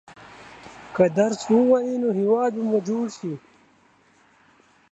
که 0.95 1.03
درس 1.17 1.41
ووايئ 1.53 1.95
نو 2.01 2.09
هېواد 2.19 2.51
به 2.57 2.63
مو 2.69 2.79
جوړ 2.87 3.05
شي. 3.17 3.33